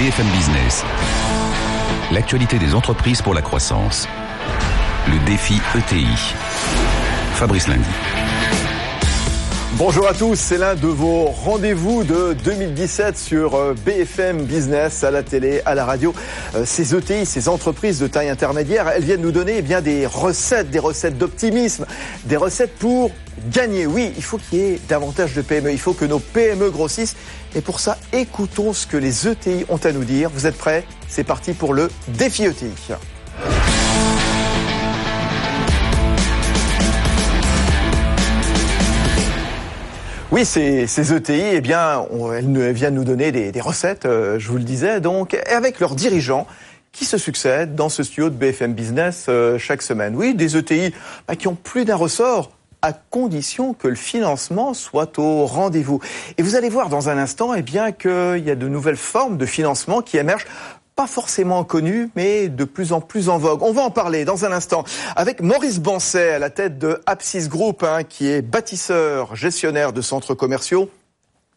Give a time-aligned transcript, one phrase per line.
[0.00, 0.82] BFM Business.
[2.10, 4.08] L'actualité des entreprises pour la croissance.
[5.06, 6.06] Le défi ETI.
[7.34, 8.29] Fabrice Lundi.
[9.78, 15.12] Bonjour à tous, c'est l'un de vos rendez-vous de 2017 sur euh, BFM Business, à
[15.12, 16.12] la télé, à la radio.
[16.56, 20.06] Euh, ces ETI, ces entreprises de taille intermédiaire, elles viennent nous donner eh bien des
[20.06, 21.86] recettes, des recettes d'optimisme,
[22.24, 23.12] des recettes pour
[23.52, 23.86] gagner.
[23.86, 27.16] Oui, il faut qu'il y ait davantage de PME, il faut que nos PME grossissent.
[27.54, 30.30] Et pour ça, écoutons ce que les ETI ont à nous dire.
[30.34, 30.84] Vous êtes prêts?
[31.08, 32.72] C'est parti pour le défi ETI.
[40.32, 44.58] Oui, ces, ces ETI, eh bien, elles viennent nous donner des, recettes, euh, je vous
[44.58, 46.46] le disais, donc, avec leurs dirigeants
[46.92, 50.14] qui se succèdent dans ce studio de BFM Business euh, chaque semaine.
[50.14, 50.94] Oui, des ETI
[51.26, 56.00] bah, qui ont plus d'un ressort à condition que le financement soit au rendez-vous.
[56.38, 59.36] Et vous allez voir dans un instant, eh bien, qu'il y a de nouvelles formes
[59.36, 60.46] de financement qui émergent
[61.00, 63.62] pas forcément connu, mais de plus en plus en vogue.
[63.62, 64.84] On va en parler dans un instant
[65.16, 70.02] avec Maurice Bancet à la tête de Apsis Group, hein, qui est bâtisseur, gestionnaire de
[70.02, 70.90] centres commerciaux.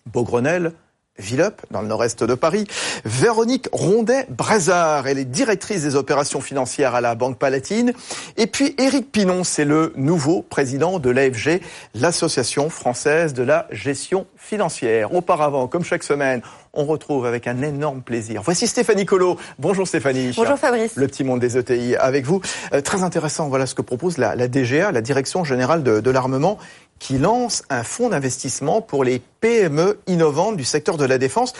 [0.06, 0.72] Beaugrenelle,
[1.20, 2.66] Villeup, dans le nord-est de Paris.
[3.06, 7.94] Véronique Rondet-Brézard, elle est directrice des opérations financières à la Banque Palatine.
[8.36, 11.62] Et puis Éric Pinon, c'est le nouveau président de l'AFG,
[11.94, 15.14] l'Association française de la gestion financière.
[15.14, 16.42] Auparavant, comme chaque semaine,
[16.74, 18.42] on retrouve avec un énorme plaisir.
[18.44, 19.38] Voici Stéphanie Colo.
[19.60, 20.34] Bonjour Stéphanie.
[20.36, 20.96] Bonjour Fabrice.
[20.96, 22.42] Le petit monde des ETI avec vous.
[22.74, 26.58] Euh, très intéressant, voilà ce que propose la, DGA, la Direction Générale de, de l'Armement
[27.04, 31.52] qui lance un fonds d'investissement pour les PME innovantes du secteur de la défense,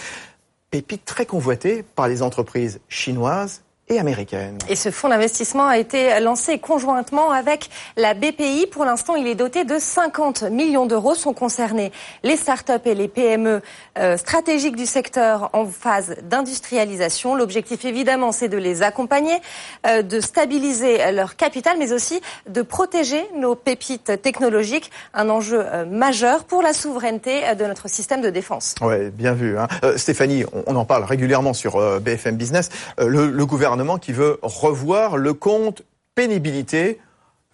[0.72, 4.58] pépite très convoitée par les entreprises chinoises et américaine.
[4.70, 8.68] Et ce fonds d'investissement a été lancé conjointement avec la BPI.
[8.72, 11.16] Pour l'instant, il est doté de 50 millions d'euros.
[11.16, 11.92] Sont concernés
[12.24, 13.62] les startups et les PME
[14.00, 17.36] euh, stratégiques du secteur en phase d'industrialisation.
[17.36, 19.36] L'objectif, évidemment, c'est de les accompagner,
[19.86, 24.92] euh, de stabiliser leur capital, mais aussi de protéger nos pépites technologiques.
[25.14, 28.76] Un enjeu euh, majeur pour la souveraineté de notre système de défense.
[28.80, 29.58] Ouais, bien vu.
[29.58, 29.68] Hein.
[29.98, 32.70] Stéphanie, on, en parle régulièrement sur BFM Business.
[32.98, 35.84] le, le gouvernement qui veut revoir le compte
[36.16, 37.00] pénibilité,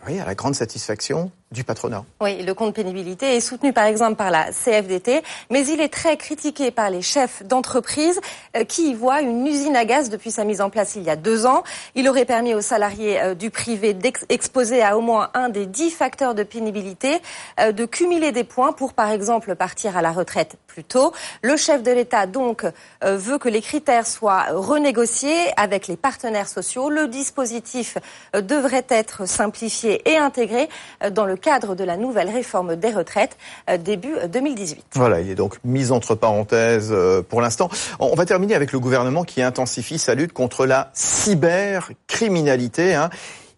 [0.07, 2.05] oui, à la grande satisfaction du patronat.
[2.21, 6.15] Oui, le compte pénibilité est soutenu par exemple par la CFDT, mais il est très
[6.15, 8.21] critiqué par les chefs d'entreprise
[8.55, 11.09] euh, qui y voient une usine à gaz depuis sa mise en place il y
[11.09, 11.63] a deux ans.
[11.95, 15.89] Il aurait permis aux salariés euh, du privé d'exposer à au moins un des dix
[15.89, 17.19] facteurs de pénibilité
[17.59, 21.13] euh, de cumuler des points pour par exemple partir à la retraite plus tôt.
[21.41, 22.63] Le chef de l'État donc
[23.01, 26.89] veut que les critères soient renégociés avec les partenaires sociaux.
[26.89, 27.97] Le dispositif
[28.33, 30.69] devrait être simplifié et intégré
[31.11, 33.37] dans le cadre de la nouvelle réforme des retraites
[33.69, 34.77] euh, début 2018.
[34.77, 37.69] Euh, voilà, il est donc mis entre parenthèses euh, pour l'instant.
[37.99, 42.95] On va terminer avec le gouvernement qui intensifie sa lutte contre la cybercriminalité.
[42.95, 43.09] Hein.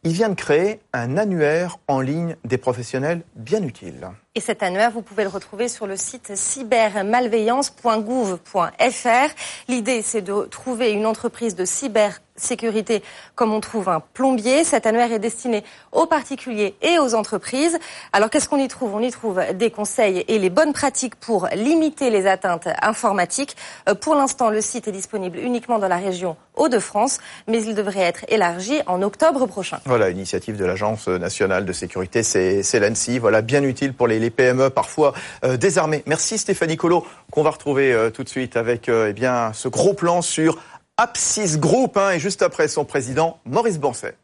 [0.03, 4.09] Il vient de créer un annuaire en ligne des professionnels bien utile.
[4.33, 9.35] Et cet annuaire, vous pouvez le retrouver sur le site cybermalveillance.gouv.fr.
[9.67, 13.03] L'idée, c'est de trouver une entreprise de cybersécurité
[13.35, 14.63] comme on trouve un plombier.
[14.63, 17.77] Cet annuaire est destiné aux particuliers et aux entreprises.
[18.13, 18.95] Alors, qu'est-ce qu'on y trouve?
[18.95, 23.57] On y trouve des conseils et les bonnes pratiques pour limiter les atteintes informatiques.
[23.89, 28.01] Euh, pour l'instant, le site est disponible uniquement dans la région Hauts-de-France, mais il devrait
[28.01, 29.79] être élargi en octobre prochain.
[29.85, 33.19] Voilà, initiative de l'Agence nationale de sécurité, c'est l'ANSI.
[33.19, 36.03] Voilà, bien utile pour les les PME parfois euh, désarmées.
[36.05, 39.93] Merci Stéphanie Colo, qu'on va retrouver euh, tout de suite avec euh, eh ce gros
[39.93, 40.57] plan sur
[40.97, 44.15] Apsis Group hein, et juste après son président Maurice Bancet.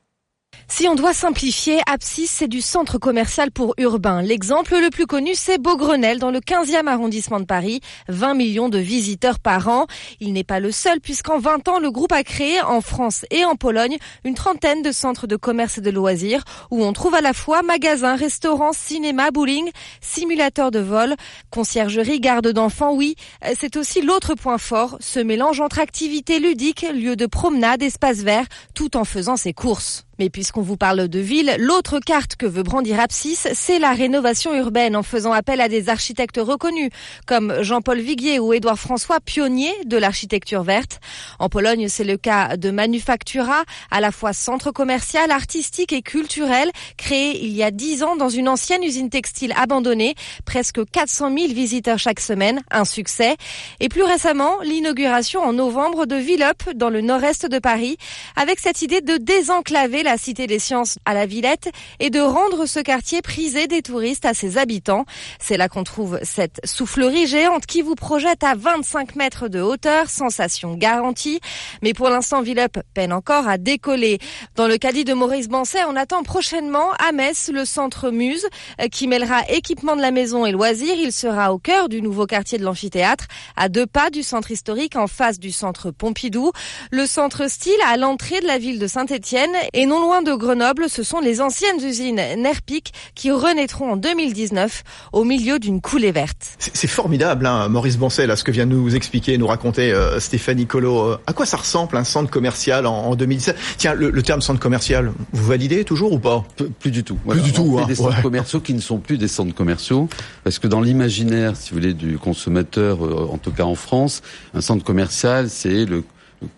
[0.70, 4.22] Si on doit simplifier, Apsis, c'est du centre commercial pour urbain.
[4.22, 7.80] L'exemple le plus connu, c'est Beaugrenelle, dans le 15e arrondissement de Paris.
[8.10, 9.88] 20 millions de visiteurs par an.
[10.20, 13.46] Il n'est pas le seul, puisqu'en 20 ans, le groupe a créé en France et
[13.46, 17.22] en Pologne une trentaine de centres de commerce et de loisirs, où on trouve à
[17.22, 21.16] la fois magasins, restaurants, cinéma, bowling, simulateurs de vol,
[21.50, 23.16] conciergerie, garde d'enfants, oui.
[23.56, 28.46] C'est aussi l'autre point fort, ce mélange entre activités ludiques, lieux de promenade, espaces verts,
[28.76, 30.07] tout en faisant ses courses.
[30.20, 34.56] Mais puisqu'on vous parle de ville, l'autre carte que veut brandir Apsis, c'est la rénovation
[34.56, 36.90] urbaine en faisant appel à des architectes reconnus
[37.28, 41.00] comme Jean-Paul Viguier ou Édouard François, pionniers de l'architecture verte.
[41.38, 46.72] En Pologne, c'est le cas de Manufactura, à la fois centre commercial, artistique et culturel,
[46.98, 50.16] créé il y a dix ans dans une ancienne usine textile abandonnée.
[50.46, 53.36] Presque 400 000 visiteurs chaque semaine, un succès.
[53.80, 57.98] Et plus récemment, l'inauguration en novembre de Villeup, dans le nord-est de Paris,
[58.36, 61.70] avec cette idée de désenclaver la Cité des Sciences à la Villette
[62.00, 65.04] et de rendre ce quartier prisé des touristes à ses habitants.
[65.38, 70.10] C'est là qu'on trouve cette soufflerie géante qui vous projette à 25 mètres de hauteur,
[70.10, 71.42] sensation garantie.
[71.82, 74.20] Mais pour l'instant, Villeup peine encore à décoller.
[74.56, 78.48] Dans le caddie de Maurice Bancet, on attend prochainement à Metz le centre Muse
[78.92, 80.96] qui mêlera équipement de la maison et loisirs.
[80.98, 83.26] Il sera au cœur du nouveau quartier de l'amphithéâtre,
[83.58, 86.54] à deux pas du centre historique en face du centre Pompidou.
[86.92, 90.90] Le centre style à l'entrée de la ville de Saint-Étienne et non loin de Grenoble,
[90.90, 94.84] ce sont les anciennes usines Nerpic qui renaîtront en 2019
[95.14, 96.58] au milieu d'une coulée verte.
[96.60, 100.66] C'est formidable, hein, Maurice Bancel, ce que vient de nous expliquer, nous raconter euh, Stéphanie
[100.66, 101.00] Colo.
[101.00, 105.12] Euh, à quoi ça ressemble un centre commercial en, 2017 Tiens, le, terme centre commercial,
[105.32, 106.44] vous validez toujours ou pas?
[106.80, 107.16] Plus du tout.
[107.28, 107.78] Plus du tout.
[107.82, 110.10] Hein, des centres commerciaux qui ne sont plus des centres commerciaux,
[110.44, 114.22] parce que dans l'imaginaire, si vous voulez, du consommateur, euh, en tout cas en France,
[114.54, 116.04] un centre commercial, c'est le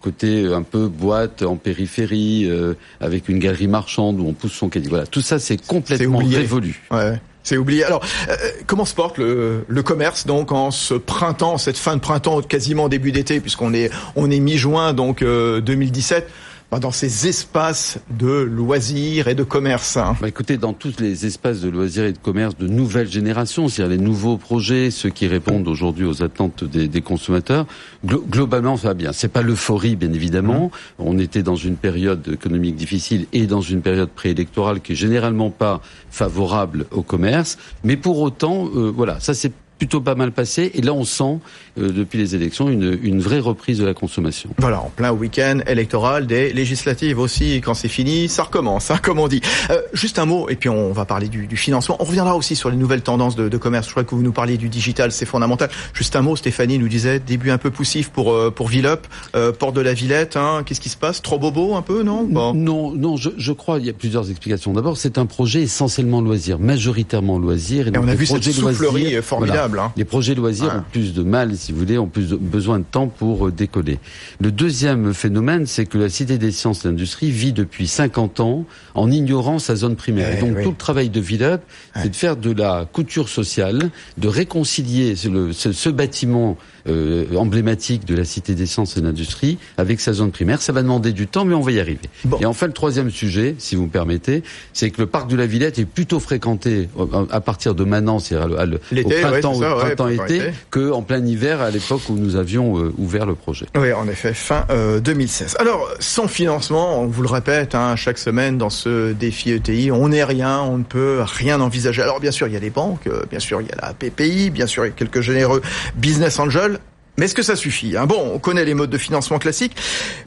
[0.01, 4.69] côté un peu boîte en périphérie, euh, avec une galerie marchande où on pousse son
[4.69, 4.89] caddie.
[4.89, 6.83] Voilà, tout ça c'est complètement révolu.
[6.91, 7.19] Ouais.
[7.41, 7.85] C'est oublié.
[7.85, 8.35] Alors, euh,
[8.67, 12.89] comment se porte le, le, commerce donc en ce printemps, cette fin de printemps, quasiment
[12.89, 16.29] début d'été, puisqu'on est on est mi-juin donc 2017.
[16.74, 20.16] Euh, dans ces espaces de loisirs et de commerce hein.
[20.21, 23.98] bah Écoutez, dans tous les espaces de loisirs et de commerce de nouvelle génération, c'est-à-dire
[23.98, 27.66] les nouveaux projets, ceux qui répondent aujourd'hui aux attentes des, des consommateurs,
[28.06, 29.12] globalement ça va bien.
[29.13, 30.66] C'est pas l'euphorie, bien évidemment.
[30.66, 30.69] Mmh.
[31.00, 35.50] On était dans une période économique difficile et dans une période préélectorale qui est généralement
[35.50, 35.81] pas
[36.12, 40.71] favorable au commerce, mais pour autant, euh, voilà, ça c'est plutôt pas mal passé.
[40.75, 41.39] Et là, on sent,
[41.79, 44.49] euh, depuis les élections, une, une, vraie reprise de la consommation.
[44.57, 47.55] Voilà, en plein week-end électoral, des législatives aussi.
[47.61, 49.41] Quand c'est fini, ça recommence, hein, comme on dit.
[49.71, 51.95] Euh, juste un mot, et puis on va parler du, du, financement.
[51.99, 53.87] On reviendra aussi sur les nouvelles tendances de, de, commerce.
[53.87, 55.69] Je crois que vous nous parliez du digital, c'est fondamental.
[55.93, 59.53] Juste un mot, Stéphanie nous disait, début un peu poussif pour euh, pour Villeup, euh,
[59.53, 60.35] Porte de la Villette.
[60.35, 61.21] Hein, Qu'est-ce qui se passe?
[61.21, 62.27] Trop bobo un peu, non?
[62.53, 64.73] Non, non, je, je, crois il y a plusieurs explications.
[64.73, 67.87] D'abord, c'est un projet essentiellement loisir, majoritairement loisir.
[67.87, 69.69] Et, on a vu cette soufflerie formidable.
[69.77, 69.92] Hein.
[69.98, 72.86] Les projets loisirs ont plus de mal, si vous voulez, ont plus de besoin de
[72.86, 74.00] temps pour euh, décoller.
[74.39, 78.39] Le deuxième phénomène, c'est que la Cité des sciences et de l'industrie vit depuis 50
[78.39, 80.30] ans en ignorant sa zone primaire.
[80.30, 81.62] et eh donc tout le travail de Villeup,
[81.95, 88.15] c'est de faire de la couture sociale, de réconcilier ce, ce bâtiment euh, emblématique de
[88.15, 90.61] la Cité des sciences et de l'industrie avec sa zone primaire.
[90.61, 92.09] Ça va demander du temps, mais on va y arriver.
[92.39, 94.43] Et enfin, le troisième sujet, si vous me permettez,
[94.73, 98.19] c'est que le parc de la Villette est plutôt fréquenté euh, à partir de maintenant,
[98.19, 102.93] c'est-à-dire au printemps, au printemps été, qu'en plein hiver, à l'époque où nous avions euh,
[102.97, 103.65] ouvert le projet.
[103.75, 104.65] Oui, en effet, fin
[105.03, 105.57] 2016.
[105.59, 110.09] Alors, sans financement, on vous le répète, hein, chaque semaine dans ce défi ETI, on
[110.09, 112.01] n'est rien, on ne peut rien envisager.
[112.01, 114.49] Alors, bien sûr, il y a les banques, bien sûr, il y a la PPI,
[114.49, 115.61] bien sûr, il y a quelques généreux
[115.95, 116.78] business angels.
[117.19, 118.06] Mais est-ce que ça suffit hein?
[118.06, 119.75] Bon, on connaît les modes de financement classiques,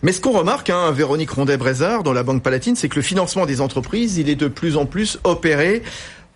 [0.02, 3.46] mais ce qu'on remarque, hein, Véronique Rondet-Brézard, dans la Banque Palatine, c'est que le financement
[3.46, 5.82] des entreprises, il est de plus en plus opéré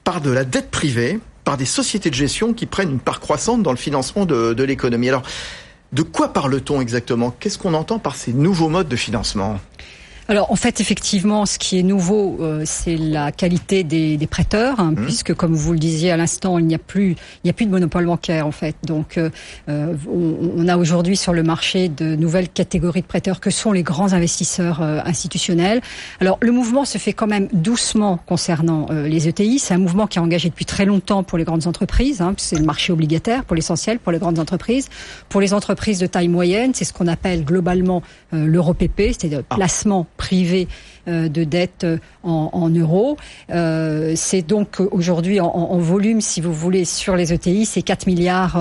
[0.03, 3.63] par de la dette privée, par des sociétés de gestion qui prennent une part croissante
[3.63, 5.11] dans le financement de, de l'économie.
[5.11, 5.25] Alors,
[5.93, 7.37] de quoi parle-t-on exactement?
[7.39, 9.61] Qu'est-ce qu'on entend par ces nouveaux modes de financement?
[10.29, 14.81] Alors en fait, effectivement, ce qui est nouveau, euh, c'est la qualité des, des prêteurs,
[14.81, 15.05] hein, mmh.
[15.05, 17.67] puisque comme vous le disiez à l'instant, il n'y a plus, il n'y a plus
[17.67, 18.75] de monopole bancaire en fait.
[18.85, 19.31] Donc, euh,
[19.69, 23.71] euh on, on, a aujourd'hui sur le marché de nouvelles catégories de prêteurs que sont
[23.71, 25.81] les grands investisseurs euh, institutionnels.
[26.21, 29.59] Alors le mouvement se fait quand même doucement concernant les ETI.
[29.59, 32.21] C'est un mouvement qui est engagé depuis très longtemps pour les grandes entreprises.
[32.21, 34.89] Hein, c'est le marché obligataire pour l'essentiel pour les grandes entreprises.
[35.29, 38.03] Pour les entreprises de taille moyenne, c'est ce qu'on appelle globalement
[38.33, 39.55] l'EuroPP, c'est-à-dire ah.
[39.55, 40.69] placement privé
[41.09, 43.17] euh, de dette euh, en, euros.
[43.51, 48.59] Euh, c'est donc aujourd'hui en, volume, si vous voulez, sur les ETI, c'est 4 milliards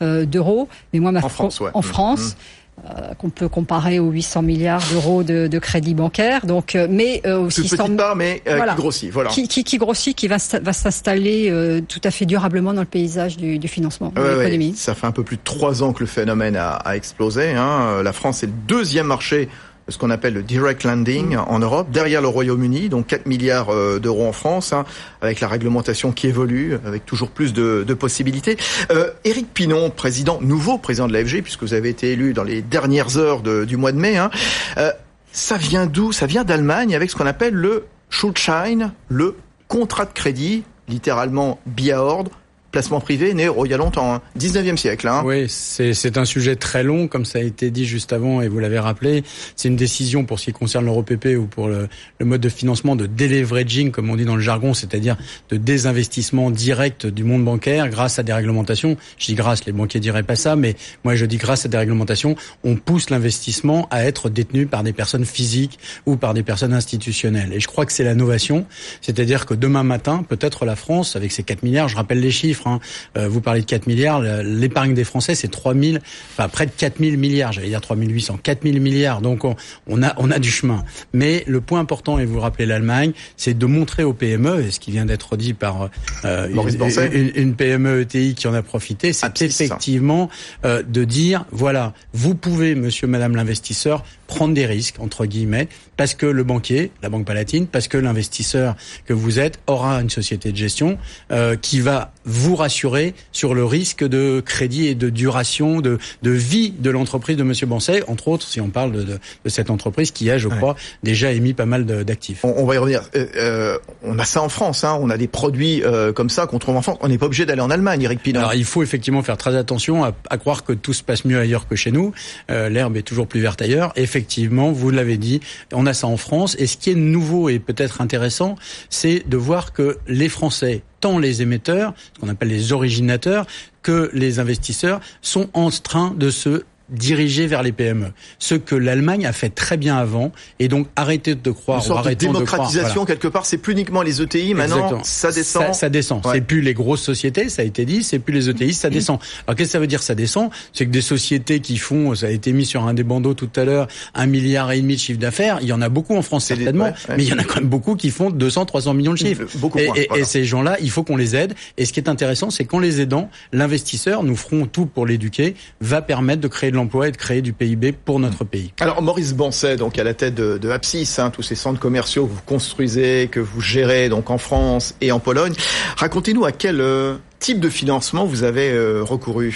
[0.00, 0.68] d'euros.
[0.92, 2.36] Mais moi, ma en France, en France
[2.76, 3.14] mmh.
[3.18, 6.46] qu'on peut comparer aux 800 milliards d'euros de, de, crédit bancaire.
[6.46, 9.30] Donc, mais aussi Toute petite part, mais qui grossit, voilà.
[9.30, 13.60] Qui, qui, grossit, qui va, va s'installer tout à fait durablement dans le paysage du,
[13.60, 14.74] du financement de l'économie.
[14.74, 17.52] ça fait un peu plus de trois ans que le phénomène a, a explosé.
[17.52, 18.02] Hein.
[18.02, 19.48] La France est le deuxième marché
[19.88, 23.98] ce qu'on appelle le direct lending en Europe, derrière le Royaume-Uni, donc 4 milliards euh,
[23.98, 24.84] d'euros en France, hein,
[25.20, 28.56] avec la réglementation qui évolue, avec toujours plus de, de possibilités.
[28.90, 32.62] Euh, Éric Pinon, président, nouveau président de l'AFG, puisque vous avez été élu dans les
[32.62, 34.30] dernières heures de, du mois de mai, hein,
[34.78, 34.90] euh,
[35.32, 36.12] ça vient d'où?
[36.12, 39.36] Ça vient d'Allemagne avec ce qu'on appelle le Schuldschein, le
[39.68, 42.30] contrat de crédit, littéralement billet à ordre,
[42.74, 44.76] placement privé né oh, il longtemps, 19e hein.
[44.76, 45.06] siècle.
[45.06, 45.22] Hein.
[45.24, 48.58] Oui, c'est un sujet très long, comme ça a été dit juste avant et vous
[48.58, 49.22] l'avez rappelé.
[49.54, 51.86] C'est une décision pour ce qui concerne l'EuroPP ou pour le,
[52.18, 55.16] le, mode de financement de deleveraging, comme on dit dans le jargon, c'est-à-dire
[55.50, 58.96] de désinvestissement direct du monde bancaire grâce à des réglementations.
[59.18, 61.78] Je dis grâce, les banquiers diraient pas ça, mais moi je dis grâce à des
[61.78, 66.72] réglementations, on pousse l'investissement à être détenu par des personnes physiques ou par des personnes
[66.72, 67.52] institutionnelles.
[67.52, 68.66] Et je crois que c'est l'innovation,
[69.00, 72.63] c'est-à-dire que demain matin, peut-être la France, avec ses 4 milliards, je rappelle les chiffres,
[72.66, 72.80] hein,
[73.16, 75.98] euh, vous parlez de 4 milliards, l'épargne des Français c'est 3 000,
[76.32, 79.56] enfin près de 4 000 milliards, j'allais dire 3 800, 4 000 milliards, donc on,
[79.86, 80.84] on, a, on a du chemin.
[81.12, 84.80] Mais le point important, et vous rappelez l'Allemagne, c'est de montrer aux PME, et ce
[84.80, 85.90] qui vient d'être dit par
[86.24, 90.28] euh, une, une, PME ETI qui en a profité, c'est effectivement
[90.64, 96.14] euh, de dire, voilà, vous pouvez, monsieur, madame l'investisseur, prendre des risques, entre guillemets, parce
[96.14, 98.74] que le banquier, la Banque Palatine, parce que l'investisseur
[99.06, 100.98] que vous êtes aura une société de gestion
[101.30, 106.30] euh, qui va vous rassurer sur le risque de crédit et de duration, de, de
[106.30, 109.70] vie de l'entreprise de Monsieur Bancet, entre autres, si on parle de, de, de cette
[109.70, 112.44] entreprise qui a, je crois, déjà émis pas mal d'actifs.
[112.44, 113.02] On, on, va y revenir.
[113.14, 116.46] Euh, euh, on a ça en France, hein, on a des produits euh, comme ça
[116.46, 116.98] qu'on trouve en France.
[117.00, 118.40] On n'est pas obligé d'aller en Allemagne, Eric Pinon.
[118.40, 121.38] Alors il faut effectivement faire très attention à, à, croire que tout se passe mieux
[121.38, 122.12] ailleurs que chez nous.
[122.50, 123.92] Euh, L'herbe est toujours plus verte ailleurs.
[124.14, 125.40] Effectivement, vous l'avez dit,
[125.72, 126.54] on a ça en France.
[126.60, 128.54] Et ce qui est nouveau et peut-être intéressant,
[128.88, 133.44] c'est de voir que les Français tant les émetteurs, ce qu'on appelle les originateurs,
[133.82, 136.62] que les investisseurs sont en train de se
[136.94, 138.12] diriger vers les PME.
[138.38, 141.78] Ce que l'Allemagne a fait très bien avant, et donc arrêtez de croire.
[141.78, 143.46] Une sorte de démocratisation quelque part.
[143.46, 144.54] C'est plus uniquement les ETI.
[144.54, 145.66] Maintenant, ça descend.
[145.66, 146.22] Ça, ça descend.
[146.32, 148.02] C'est plus les grosses sociétés, ça a été dit.
[148.02, 149.18] C'est plus les ETI, ça descend.
[149.46, 150.50] Alors qu'est-ce que ça veut dire Ça descend?
[150.72, 153.50] C'est que des sociétés qui font, ça a été mis sur un des bandeaux tout
[153.56, 155.58] à l'heure, un milliard et demi de chiffre d'affaires.
[155.62, 157.68] Il y en a beaucoup en France certainement, mais il y en a quand même
[157.68, 159.44] beaucoup qui font 200, 300 millions de chiffres.
[159.56, 161.54] Beaucoup et, moins, et, et ces gens-là, il faut qu'on les aide.
[161.76, 165.54] Et ce qui est intéressant, c'est qu'en les aidant, l'investisseur, nous ferons tout pour l'éduquer,
[165.80, 168.72] va permettre de créer de l'emploi et de créer du PIB pour notre pays.
[168.80, 172.26] Alors Maurice Bancet, donc à la tête de, de Apsis, hein, tous ces centres commerciaux
[172.26, 175.54] que vous construisez, que vous gérez donc en France et en Pologne,
[175.96, 179.52] racontez-nous à quel euh, type de financement vous avez euh, recouru.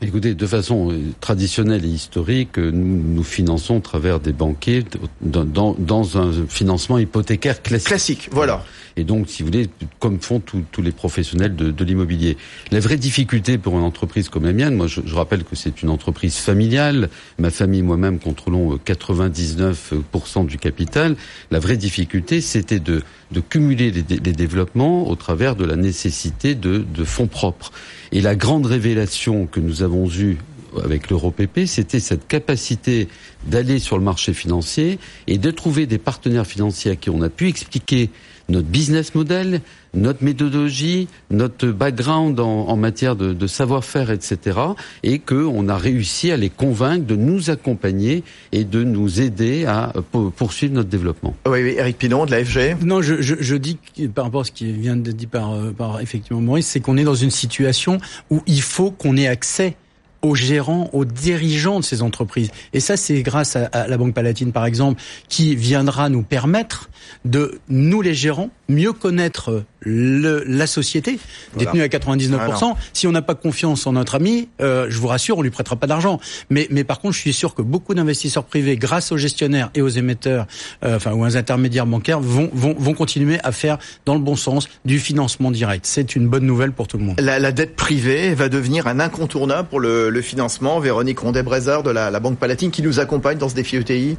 [0.00, 4.84] Écoutez, de façon euh, traditionnelle et historique, nous nous finançons à travers des banquiers
[5.20, 7.88] dans, dans, dans un financement hypothécaire classique.
[7.88, 8.64] Classique, voilà.
[8.98, 9.68] Et donc, si vous voulez,
[10.00, 12.36] comme font tous les professionnels de, de l'immobilier.
[12.70, 15.82] La vraie difficulté pour une entreprise comme la mienne, moi je, je rappelle que c'est
[15.82, 21.16] une entreprise familiale, ma famille moi-même contrôlons 99% du capital,
[21.52, 26.54] la vraie difficulté c'était de, de cumuler les, les, développements au travers de la nécessité
[26.54, 27.72] de, de fonds propres.
[28.10, 30.38] Et la grande révélation que nous avons eue
[30.82, 33.08] avec l'EuroPP, c'était cette capacité
[33.46, 37.28] d'aller sur le marché financier et de trouver des partenaires financiers à qui on a
[37.28, 38.10] pu expliquer
[38.48, 39.60] notre business model,
[39.94, 44.58] notre méthodologie, notre background en, en matière de, de savoir-faire, etc.
[45.02, 48.22] Et qu'on a réussi à les convaincre de nous accompagner
[48.52, 49.92] et de nous aider à
[50.36, 51.34] poursuivre notre développement.
[51.46, 52.82] Oui, oui Eric Pinon de la FG.
[52.84, 53.78] Non, je, je, je, dis
[54.14, 57.04] par rapport à ce qui vient de dire par, par effectivement Maurice, c'est qu'on est
[57.04, 57.98] dans une situation
[58.30, 59.76] où il faut qu'on ait accès
[60.22, 62.50] aux gérants, aux dirigeants de ces entreprises.
[62.72, 66.90] Et ça, c'est grâce à, à, la Banque Palatine, par exemple, qui viendra nous permettre
[67.24, 71.18] de, nous les gérants, mieux connaître le, la société,
[71.54, 71.70] voilà.
[71.70, 72.38] détenue à 99%.
[72.40, 75.50] Ah si on n'a pas confiance en notre ami, euh, je vous rassure, on lui
[75.50, 76.20] prêtera pas d'argent.
[76.50, 79.82] Mais, mais par contre, je suis sûr que beaucoup d'investisseurs privés, grâce aux gestionnaires et
[79.82, 80.46] aux émetteurs,
[80.84, 84.36] euh, enfin, ou aux intermédiaires bancaires, vont, vont, vont continuer à faire, dans le bon
[84.36, 85.86] sens, du financement direct.
[85.86, 87.20] C'est une bonne nouvelle pour tout le monde.
[87.20, 90.80] La, la dette privée va devenir un incontournable pour le, le financement.
[90.80, 94.16] Véronique Rondet-Brézard de la, la Banque Palatine qui nous accompagne dans ce défi ETI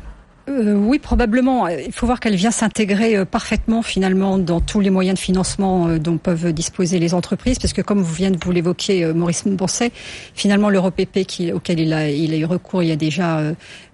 [0.50, 1.68] euh, oui, probablement.
[1.68, 5.88] Il faut voir qu'elle vient s'intégrer euh, parfaitement finalement dans tous les moyens de financement
[5.88, 9.44] euh, dont peuvent disposer les entreprises, parce que comme vous venez de vous l'évoquer, Maurice
[9.46, 9.92] Bonset,
[10.34, 11.20] finalement l'EuroPP
[11.54, 13.42] auquel il a, il a eu recours il y a déjà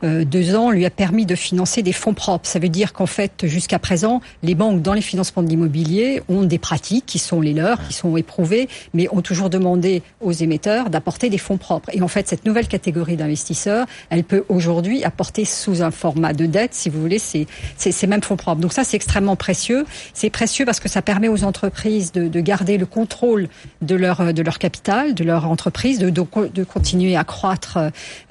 [0.03, 2.47] deux ans lui a permis de financer des fonds propres.
[2.47, 6.43] Ça veut dire qu'en fait, jusqu'à présent, les banques dans les financements de l'immobilier ont
[6.43, 10.89] des pratiques qui sont les leurs, qui sont éprouvées, mais ont toujours demandé aux émetteurs
[10.89, 11.89] d'apporter des fonds propres.
[11.93, 16.44] Et en fait, cette nouvelle catégorie d'investisseurs, elle peut aujourd'hui apporter sous un format de
[16.47, 17.47] dette, si vous voulez, ces,
[17.77, 18.61] ces, mêmes fonds propres.
[18.61, 19.85] Donc ça, c'est extrêmement précieux.
[20.13, 23.47] C'est précieux parce que ça permet aux entreprises de, de, garder le contrôle
[23.81, 26.23] de leur, de leur capital, de leur entreprise, de, de,
[26.53, 27.77] de continuer à croître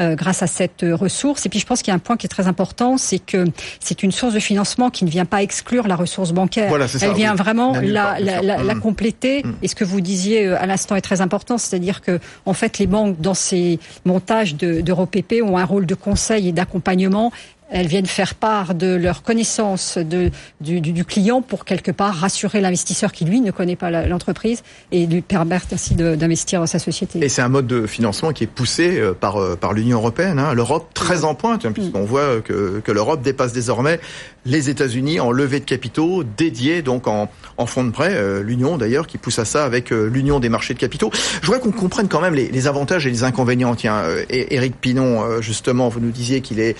[0.00, 1.46] euh, grâce à cette ressource.
[1.46, 3.44] Et puis je pense qu'il y a un point qui est très important, c'est que
[3.80, 6.68] c'est une source de financement qui ne vient pas exclure la ressource bancaire.
[6.68, 7.38] Voilà, Elle ça, vient oui.
[7.38, 9.42] vraiment la, la, la, la, compléter.
[9.42, 9.52] Mmh.
[9.62, 12.78] Et ce que vous disiez euh, à l'instant est très important, c'est-à-dire que en fait
[12.78, 17.32] les banques dans ces montages d'EuroPP de, ont un rôle de conseil et d'accompagnement
[17.74, 22.60] elles viennent faire part de leur connaissance de, du, du, client pour quelque part rassurer
[22.60, 24.62] l'investisseur qui lui ne connaît pas l'entreprise
[24.92, 27.18] et lui permettre ainsi d'investir dans sa société.
[27.22, 30.38] Et c'est un mode de financement qui est poussé euh, par euh, par l'Union européenne.
[30.38, 30.54] Hein.
[30.54, 32.06] L'Europe très en pointe, hein, puisqu'on mm.
[32.06, 33.98] voit que que l'Europe dépasse désormais
[34.46, 38.12] les États-Unis en levée de capitaux dédiés donc en en fonds de prêt.
[38.14, 41.10] Euh, L'Union d'ailleurs qui pousse à ça avec l'Union des marchés de capitaux.
[41.40, 43.74] Je voudrais qu'on comprenne quand même les, les, avantages et les inconvénients.
[43.74, 46.76] Tiens, Éric Pinon, justement, vous nous disiez qu'il est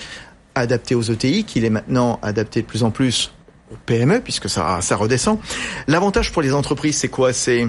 [0.55, 3.31] adapté aux ETI, qu'il est maintenant adapté de plus en plus
[3.71, 5.39] aux PME, puisque ça, ça redescend.
[5.87, 7.33] L'avantage pour les entreprises, c'est quoi?
[7.33, 7.67] C'est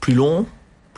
[0.00, 0.46] plus long,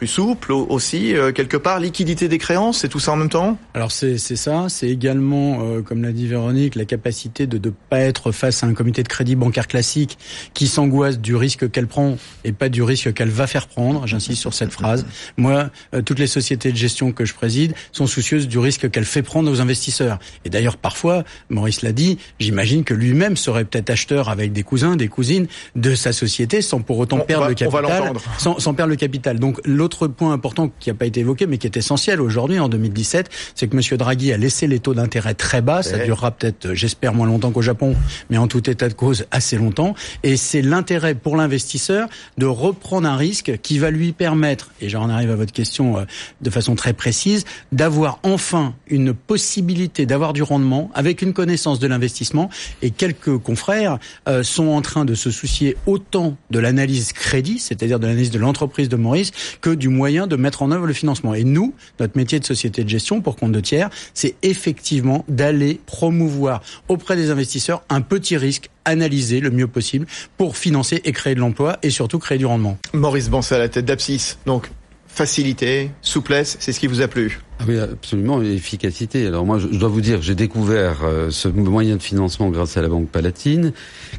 [0.00, 3.58] plus souple aussi, euh, quelque part, liquidité des créances, c'est tout ça en même temps?
[3.74, 7.98] Alors c'est ça, c'est également, euh, comme l'a dit Véronique, la capacité de ne pas
[7.98, 10.16] être face à un comité de crédit bancaire classique
[10.54, 14.40] qui s'angoisse du risque qu'elle prend et pas du risque qu'elle va faire prendre, j'insiste
[14.40, 15.04] sur cette phrase.
[15.36, 19.04] Moi, euh, toutes les sociétés de gestion que je préside sont soucieuses du risque qu'elle
[19.04, 20.18] fait prendre aux investisseurs.
[20.46, 24.96] Et d'ailleurs, parfois, Maurice l'a dit, j'imagine que lui-même serait peut-être acheteur avec des cousins,
[24.96, 28.14] des cousines de sa société sans pour autant perdre le capital.
[28.38, 29.38] Sans, sans perdre le capital.
[29.38, 32.60] Donc l'autre autre point important qui n'a pas été évoqué, mais qui est essentiel aujourd'hui,
[32.60, 33.98] en 2017, c'est que M.
[33.98, 35.82] Draghi a laissé les taux d'intérêt très bas.
[35.82, 37.96] Ça durera peut-être, j'espère, moins longtemps qu'au Japon,
[38.30, 39.96] mais en tout état de cause, assez longtemps.
[40.22, 45.08] Et c'est l'intérêt pour l'investisseur de reprendre un risque qui va lui permettre, et j'en
[45.08, 46.04] arrive à votre question euh,
[46.40, 51.88] de façon très précise, d'avoir enfin une possibilité d'avoir du rendement avec une connaissance de
[51.88, 52.48] l'investissement.
[52.82, 57.98] Et quelques confrères euh, sont en train de se soucier autant de l'analyse crédit, c'est-à-dire
[57.98, 61.34] de l'analyse de l'entreprise de Maurice, que du moyen de mettre en œuvre le financement.
[61.34, 65.80] Et nous, notre métier de société de gestion pour compte de tiers, c'est effectivement d'aller
[65.86, 70.06] promouvoir auprès des investisseurs un petit risque analysé le mieux possible
[70.36, 72.78] pour financer et créer de l'emploi et surtout créer du rendement.
[72.94, 74.36] Maurice Bancel à la tête d'Apsis.
[74.46, 74.70] Donc,
[75.12, 79.26] facilité, souplesse, c'est ce qui vous a plu ah oui, absolument, efficacité.
[79.26, 82.80] Alors moi, je dois vous dire, j'ai découvert euh, ce moyen de financement grâce à
[82.80, 83.74] la Banque Palatine,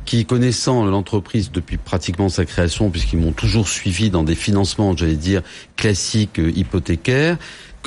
[0.06, 5.16] qui, connaissant l'entreprise depuis pratiquement sa création, puisqu'ils m'ont toujours suivi dans des financements, j'allais
[5.16, 5.42] dire,
[5.76, 7.40] classiques, euh, hypothécaires,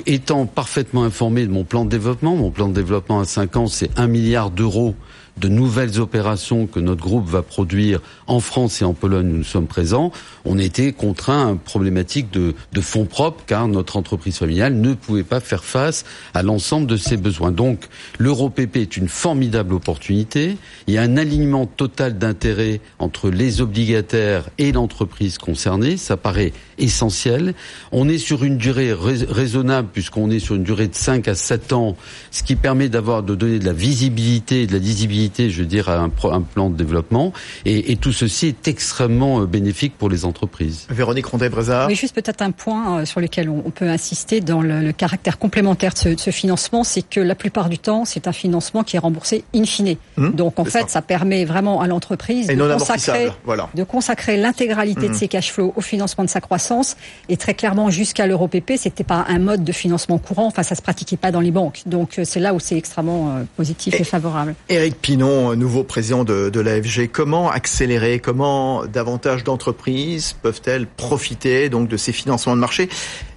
[0.07, 3.67] étant parfaitement informé de mon plan de développement, mon plan de développement à 5 ans,
[3.69, 4.97] c'est 1 milliard d'euros
[5.39, 9.45] de nouvelles opérations que notre groupe va produire en France et en Pologne où nous
[9.45, 10.13] sommes présents,
[10.45, 15.25] on était contraint à une problématique de, fonds propres car notre entreprise familiale ne pouvait
[15.25, 17.51] pas faire face à l'ensemble de ses besoins.
[17.51, 17.89] Donc
[18.19, 20.57] l'EuroPP est une formidable opportunité.
[20.87, 25.97] Il y a un alignement total d'intérêts entre les obligataires et l'entreprise concernée.
[25.97, 27.55] Ça paraît essentiel.
[27.93, 31.73] On est sur une durée raisonnable puisqu'on est sur une durée de 5 à 7
[31.73, 31.97] ans,
[32.31, 35.67] ce qui permet d'avoir de donner de la visibilité et de la lisibilité, je veux
[35.67, 37.33] dire, à un, un plan de développement.
[37.65, 40.87] Et, et, tout ceci est extrêmement euh, bénéfique pour les entreprises.
[40.91, 41.89] Véronique Rondet-Brézard.
[41.89, 45.39] Oui, juste peut-être un point euh, sur lequel on, peut insister dans le, le caractère
[45.39, 48.83] complémentaire de ce, de ce financement, c'est que la plupart du temps, c'est un financement
[48.83, 49.97] qui est remboursé in fine.
[50.17, 50.89] Hum, Donc en fait, ça.
[50.89, 51.03] ça.
[51.03, 53.69] permet vraiment à l'entreprise de consacrer, voilà.
[53.75, 55.15] de consacrer l'intégralité de hum.
[55.15, 56.97] ses cash flows au financement de sa croissance
[57.29, 60.47] et très clairement, jusqu'à l'euro PP, c'était pas un mode de financement courant.
[60.47, 61.83] Enfin, ça se pratiquait pas dans les banques.
[61.87, 64.55] Donc, euh, c'est là où c'est extrêmement euh, positif et, favorable.
[64.69, 71.97] Éric Pinon, nouveau président de, l'AFG, comment accélérer, comment davantage d'entreprises peuvent-elles profiter donc de
[71.97, 72.89] ces financements de marché?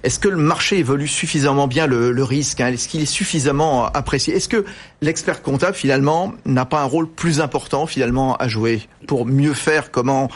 [0.02, 2.72] Est-ce que le marché évolue suffisamment bien le, le risque hein?
[2.72, 4.34] Est-ce qu'il est suffisamment apprécié?
[4.34, 4.64] Est-ce que
[5.02, 9.92] l'expert comptable finalement n'a pas un rôle plus important finalement à jouer pour mieux faire?
[9.92, 10.28] Comment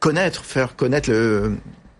[0.00, 1.58] connaître, faire connaître le,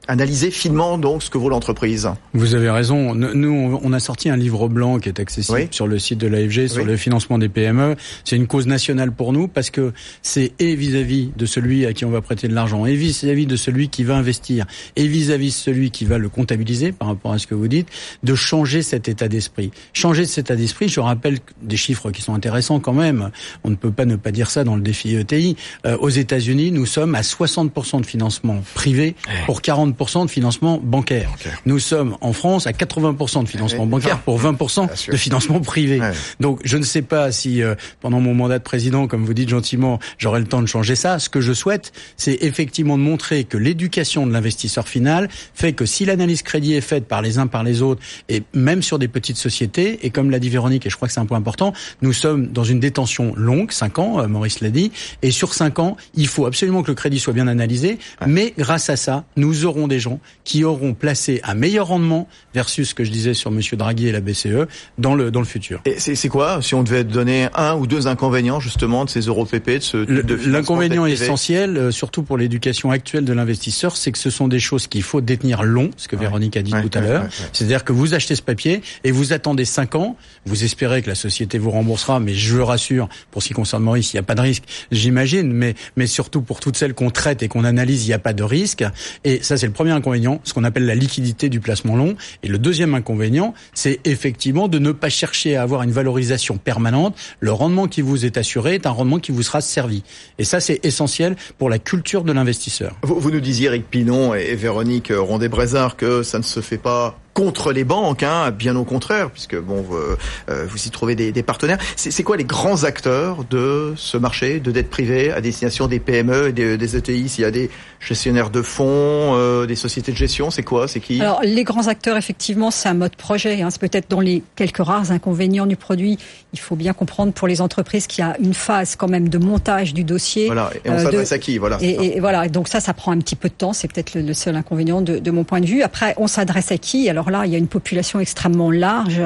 [0.08, 2.10] analyser finement donc ce que vaut l'entreprise.
[2.32, 3.14] Vous avez raison.
[3.14, 6.66] Nous, on a sorti un livre blanc qui est accessible sur le site de l'AFG
[6.66, 7.94] sur le financement des PME.
[8.24, 9.92] C'est une cause nationale pour nous parce que
[10.22, 13.56] c'est et vis-à-vis de celui à qui on va prêter de l'argent, et vis-à-vis de
[13.56, 14.66] celui qui va investir,
[14.96, 17.88] et vis-à-vis de celui qui va le comptabiliser par rapport à ce que vous dites,
[18.22, 19.70] de changer cet état d'esprit.
[19.92, 23.30] Changer cet état d'esprit, je rappelle des chiffres qui sont intéressants quand même.
[23.62, 25.56] On ne peut pas ne pas dire ça dans le défi ETI.
[25.84, 31.30] Euh, aux États-Unis, nous sommes à 60% de financement privé pour 40 de financement bancaire.
[31.66, 36.00] Nous sommes en France à 80% de financement bancaire pour 20% de financement privé.
[36.40, 39.48] Donc je ne sais pas si euh, pendant mon mandat de président, comme vous dites
[39.48, 41.18] gentiment, j'aurai le temps de changer ça.
[41.18, 45.84] Ce que je souhaite, c'est effectivement de montrer que l'éducation de l'investisseur final fait que
[45.84, 49.08] si l'analyse crédit est faite par les uns par les autres, et même sur des
[49.08, 51.72] petites sociétés, et comme l'a dit Véronique, et je crois que c'est un point important,
[52.02, 55.78] nous sommes dans une détention longue, 5 ans, euh, Maurice l'a dit, et sur 5
[55.78, 59.64] ans, il faut absolument que le crédit soit bien analysé, mais grâce à ça, nous
[59.64, 63.34] aurons seront des gens qui auront placé un meilleur rendement versus ce que je disais
[63.34, 64.66] sur Monsieur Draghi et la BCE
[64.98, 65.80] dans le dans le futur.
[65.84, 69.44] Et c'est quoi si on devait donner un ou deux inconvénients justement de ces euros
[69.44, 74.30] PP de ce L'inconvénient essentiel, euh, surtout pour l'éducation actuelle de l'investisseur, c'est que ce
[74.30, 77.26] sont des choses qu'il faut détenir long, ce que Véronique a dit tout à l'heure.
[77.52, 81.14] C'est-à-dire que vous achetez ce papier et vous attendez cinq ans, vous espérez que la
[81.14, 84.24] société vous remboursera, mais je le rassure, pour ce qui concerne Maurice, il n'y a
[84.24, 88.04] pas de risque, j'imagine, mais mais surtout pour toutes celles qu'on traite et qu'on analyse,
[88.04, 88.84] il n'y a pas de risque.
[89.24, 92.16] Et ça, c'est le premier inconvénient, ce qu'on appelle la liquidité du placement long.
[92.42, 97.16] Et le deuxième inconvénient, c'est effectivement de ne pas chercher à avoir une valorisation permanente.
[97.40, 100.02] Le rendement qui vous est assuré est un rendement qui vous sera servi.
[100.38, 102.96] Et ça, c'est essentiel pour la culture de l'investisseur.
[103.02, 107.72] Vous, nous disiez, Eric Pinon et Véronique Rondet-Brézard, que ça ne se fait pas contre
[107.72, 110.16] les banques, hein, bien au contraire, puisque bon, euh,
[110.50, 111.78] euh, vous y trouvez des, des partenaires.
[111.94, 116.48] C'est quoi les grands acteurs de ce marché de dette privée à destination des PME
[116.48, 117.70] et des, des ETI S'il y a des
[118.00, 121.20] gestionnaires de fonds, euh, des sociétés de gestion, c'est quoi C'est qui?
[121.20, 123.62] Alors les grands acteurs, effectivement, c'est un mode projet.
[123.62, 123.70] Hein.
[123.70, 126.18] C'est peut-être dans les quelques rares inconvénients du produit.
[126.52, 129.38] Il faut bien comprendre pour les entreprises qu'il y a une phase quand même de
[129.38, 130.46] montage du dossier.
[130.46, 130.70] Voilà.
[130.84, 131.78] Et on s'adresse à qui Voilà.
[131.80, 132.48] Et, et, voilà.
[132.48, 133.72] Donc ça, ça prend un petit peu de temps.
[133.72, 135.82] C'est peut-être le, le, seul inconvénient de, de mon point de vue.
[135.82, 137.08] Après, on s'adresse à qui?
[137.08, 139.22] Alors là, il y a une population extrêmement large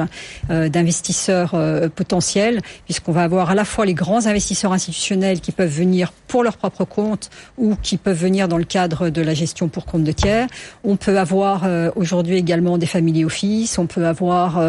[0.49, 5.51] euh, d'investisseurs euh, potentiels, puisqu'on va avoir à la fois les grands investisseurs institutionnels qui
[5.51, 9.33] peuvent venir pour leur propre compte ou qui peuvent venir dans le cadre de la
[9.33, 10.47] gestion pour compte de tiers.
[10.83, 14.61] On peut avoir euh, aujourd'hui également des family office, on peut avoir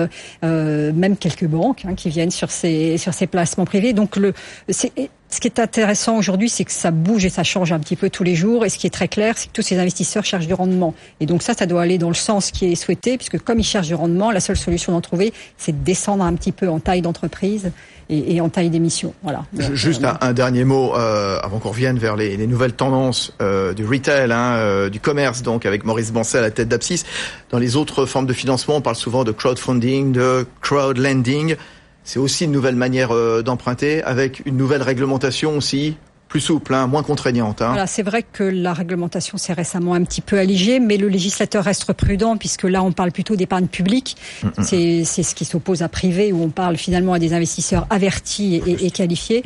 [0.43, 3.93] même quelques banques hein, qui viennent sur ces sur ces placements privés.
[3.93, 4.33] Donc le
[4.69, 4.93] c'est
[5.35, 8.09] ce qui est intéressant aujourd'hui, c'est que ça bouge et ça change un petit peu
[8.09, 8.65] tous les jours.
[8.65, 10.95] Et ce qui est très clair, c'est que tous ces investisseurs cherchent du rendement.
[11.19, 13.65] Et donc ça, ça doit aller dans le sens qui est souhaité, puisque comme ils
[13.65, 16.79] cherchent du rendement, la seule solution d'en trouver, c'est de descendre un petit peu en
[16.79, 17.73] taille d'entreprise
[18.09, 19.13] et, en taille d'émission.
[19.25, 19.45] Voilà.
[19.73, 23.85] Juste un, dernier mot euh, avant qu'on revienne vers les, les nouvelles tendances euh, du
[23.85, 27.03] retail, hein, euh, du commerce, donc avec Maurice Bancet à la tête d'Abscis.
[27.51, 31.57] Dans les autres formes de financement, on parle souvent de crowdfunding, de crowdlending.
[32.05, 35.97] C'est aussi une nouvelle manière euh, d'emprunter avec une nouvelle réglementation aussi
[36.35, 37.63] plus souple, hein, moins contraignante.
[37.63, 37.69] Hein.
[37.69, 41.63] Voilà, c'est vrai que la réglementation s'est récemment un petit peu allégée, mais le législateur
[41.63, 44.17] reste prudent puisque là on parle plutôt d'épargne publique.
[44.43, 45.05] Mm -hmm.
[45.05, 48.87] C'est ce qui s'oppose à privé où on parle finalement à des investisseurs avertis et,
[48.87, 49.45] et qualifiés.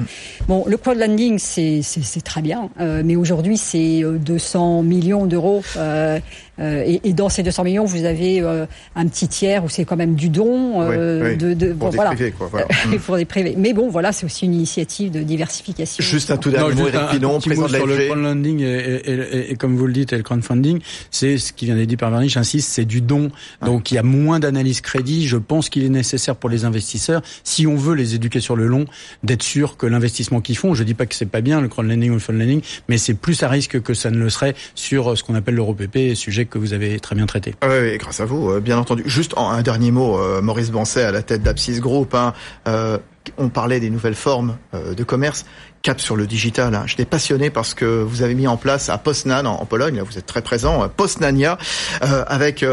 [0.48, 5.62] Bon, le crowdlending c'est très bien, euh, mais aujourd'hui c'est 200 millions d'euros.
[5.76, 6.20] Euh, euh,
[6.60, 8.66] et, et, dans ces 200 millions, vous avez euh,
[8.96, 11.36] un petit tiers où c'est quand même du don euh, oui, oui.
[11.36, 12.10] de, de pour bon, des voilà.
[12.10, 12.66] privés, quoi, voilà.
[13.06, 13.54] pour des privés.
[13.56, 16.02] Mais bon, voilà, c'est aussi une initiative de diversification.
[16.02, 19.56] Juste un tout dernier mot, Eric Pinon, président de sur le crowdlending et, et, et,
[19.56, 22.28] comme vous le dites, et le crowdfunding, c'est ce qui vient d'être dit par Vernier,
[22.28, 23.30] j'insiste, c'est du don.
[23.64, 25.26] Donc il y a moins d'analyse crédit.
[25.26, 28.66] Je pense qu'il est nécessaire pour les investisseurs, si on veut les éduquer sur le
[28.66, 28.86] long,
[29.22, 32.10] d'être sûr que l'investissement qu'ils font, je dis pas que c'est pas bien le crowdlending
[32.10, 35.22] ou le fundlending, mais c'est plus à risque que ça ne le serait sur ce
[35.22, 37.54] qu'on appelle l'euro PP, sujet que vous avez très bien traité.
[37.60, 39.02] Ah oui, grâce à vous, euh, bien entendu.
[39.06, 42.14] Juste un dernier mot, euh, Maurice Bancet à la tête d'Apsis Group.
[42.14, 42.32] Hein,
[42.66, 42.98] euh,
[43.36, 45.44] on parlait des nouvelles formes de commerce.
[45.82, 46.74] Cap sur le digital.
[46.74, 46.84] Hein.
[46.86, 50.16] J'étais passionné parce que vous avez mis en place à Poznan en, Pologne, là vous
[50.16, 51.58] êtes très présent, Poznania,
[52.00, 52.64] avec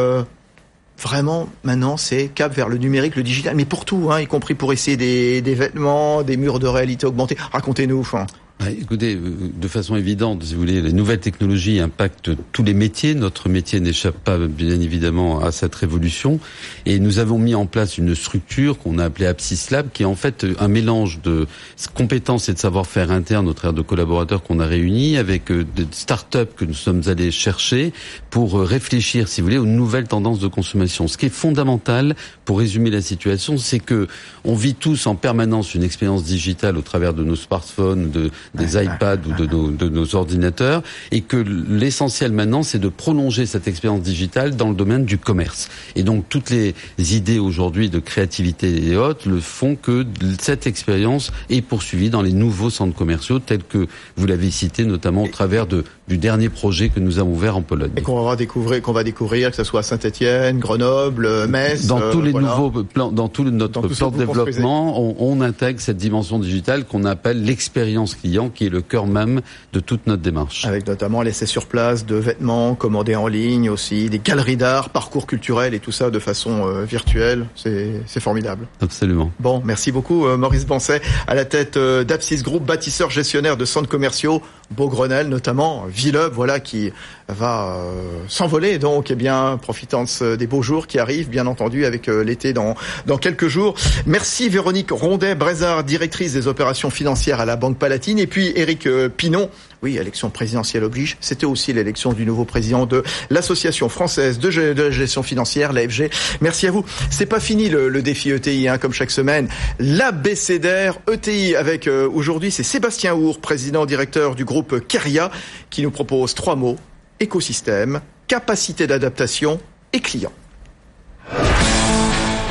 [0.98, 4.54] vraiment maintenant c'est cap vers le numérique, le digital, mais pour tout, hein, y compris
[4.54, 7.36] pour essayer des, des vêtements, des murs de réalité augmentée.
[7.52, 8.00] Racontez-nous.
[8.00, 8.26] Enfin.
[8.58, 13.14] Bah, écoutez, de façon évidente, si vous voulez, les nouvelles technologies impactent tous les métiers.
[13.14, 16.40] Notre métier n'échappe pas, bien évidemment, à cette révolution.
[16.86, 20.06] Et nous avons mis en place une structure qu'on a appelée Apsis Lab, qui est
[20.06, 21.48] en fait un mélange de
[21.94, 26.54] compétences et de savoir-faire interne au travers de collaborateurs qu'on a réunis avec des start-up
[26.56, 27.92] que nous sommes allés chercher
[28.30, 31.10] pour réfléchir, si vous voulez, aux nouvelles tendances de consommation.
[31.10, 32.16] Ce qui est fondamental,
[32.46, 34.08] pour résumer la situation, c'est que
[34.46, 38.82] on vit tous en permanence une expérience digitale au travers de nos smartphones, de des
[38.84, 43.68] iPads ou de nos, de nos, ordinateurs, et que l'essentiel maintenant, c'est de prolonger cette
[43.68, 45.70] expérience digitale dans le domaine du commerce.
[45.96, 50.06] Et donc toutes les idées aujourd'hui de créativité et autres le font que
[50.40, 55.24] cette expérience est poursuivie dans les nouveaux centres commerciaux tels que vous l'avez cité, notamment
[55.24, 57.92] au travers de, du dernier projet que nous avons ouvert en Pologne.
[57.98, 61.88] Et qu'on va découvrir, qu'on va découvrir, que ce soit Saint-Etienne, Grenoble, Metz.
[61.88, 62.56] Dans tous les voilà.
[62.56, 66.86] nouveaux plans, dans tout notre dans plan de développement, on, on intègre cette dimension digitale
[66.86, 69.42] qu'on appelle l'expérience client qui est le cœur même
[69.74, 70.66] de toute notre démarche.
[70.66, 75.26] Avec notamment l'essai sur place de vêtements commandés en ligne aussi, des galeries d'art, parcours
[75.26, 77.46] culturels et tout ça de façon euh, virtuelle.
[77.56, 78.68] C'est formidable.
[78.82, 79.32] Absolument.
[79.40, 83.66] Bon, merci beaucoup euh, Maurice Bancet à la tête euh, d'Apsis Group, bâtisseur gestionnaire de
[83.66, 84.42] centres commerciaux,
[84.72, 86.92] Beaugrenelle notamment, Villeup, voilà qui
[87.28, 92.08] va euh, s'envoler donc eh bien profitant des beaux jours qui arrivent bien entendu avec
[92.08, 92.76] euh, l'été dans
[93.06, 93.76] dans quelques jours.
[94.06, 98.88] Merci Véronique Rondet Brézard directrice des opérations financières à la Banque Palatine et puis Éric
[98.88, 99.50] euh, Pinon
[99.86, 101.16] Oui, élection présidentielle oblige.
[101.22, 104.50] C'était aussi l'élection du nouveau président de l'Association française de,
[104.90, 106.10] gestion financière, l'AFG.
[106.42, 106.84] Merci à vous.
[107.12, 109.48] C'est pas fini le, défi ETI, hein, comme chaque semaine.
[109.78, 115.30] L'ABCDR ETI avec euh, aujourd'hui, c'est Sébastien Our, président directeur du groupe Keria,
[115.70, 116.78] qui nous propose trois mots
[117.20, 119.60] écosystème, capacité d'adaptation
[119.94, 120.34] et client.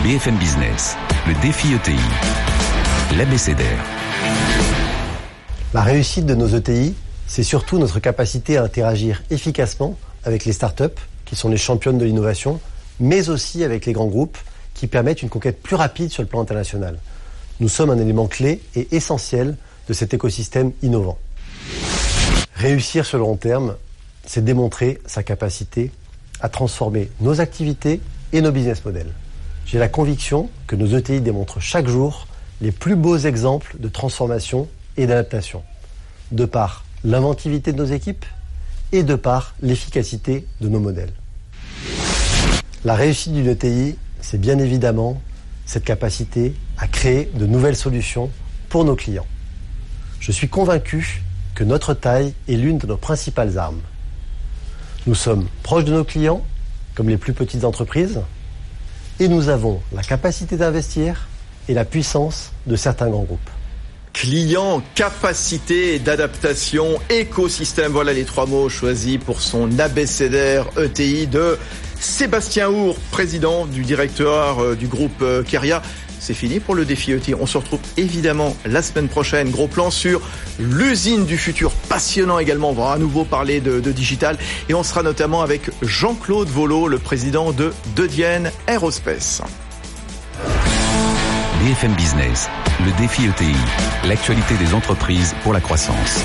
[0.05, 1.99] BFM Business, le défi ETI,
[3.19, 3.83] l'ABCDR.
[5.75, 6.95] La réussite de nos ETI,
[7.35, 12.05] c'est surtout notre capacité à interagir efficacement avec les startups, qui sont les championnes de
[12.05, 12.61] l'innovation,
[13.01, 14.39] mais aussi avec les grands groupes,
[14.73, 16.97] qui permettent une conquête plus rapide sur le plan international.
[17.59, 19.57] Nous sommes un élément clé et essentiel
[19.89, 21.19] de cet écosystème innovant.
[22.55, 23.75] Réussir sur le long terme,
[24.25, 25.91] c'est démontrer sa capacité
[26.39, 28.01] à transformer nos activités
[28.33, 29.13] et nos business models.
[29.67, 32.29] J'ai la conviction que nos ETI démontrent chaque jour
[32.61, 35.65] les plus beaux exemples de transformation et d'adaptation,
[36.31, 38.25] de par l'inventivité de nos équipes
[38.93, 41.13] et de par l'efficacité de nos modèles.
[42.85, 45.21] La réussite d'une ETI, c'est bien évidemment
[45.67, 48.31] cette capacité à créer de nouvelles solutions
[48.69, 49.27] pour nos clients.
[50.21, 51.23] Je suis convaincu
[51.55, 53.81] que notre taille est l'une de nos principales armes.
[55.07, 56.45] Nous sommes proches de nos clients,
[56.95, 58.21] comme les plus petites entreprises,
[59.21, 61.29] et nous avons la capacité d'investir
[61.69, 63.51] et la puissance de certains grands groupes.
[64.15, 71.59] Client, capacité d'adaptation, écosystème, voilà les trois mots choisis pour son abécédaire ETI de
[72.01, 75.83] Sébastien Our, président du directeur du groupe euh, Keria
[76.25, 77.35] c'est fini pour le défi ET.
[77.39, 79.51] On se retrouve évidemment la semaine prochaine.
[79.51, 80.23] Gros plan sur
[80.59, 81.71] l'usine du futur.
[81.91, 82.71] Passionnant également.
[82.71, 84.39] On va à nouveau parler de, digital.
[84.71, 89.43] Et on sera notamment avec Jean-Claude Volo, le président de Dedienne Aerospace.
[91.61, 92.49] BFM Business,
[92.85, 93.57] le défi ETI,
[94.07, 96.23] l'actualité des entreprises pour la croissance.